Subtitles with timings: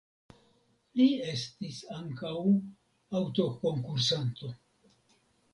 [1.01, 2.33] Li estis ankaŭ
[3.21, 4.55] aŭtokonkursanto.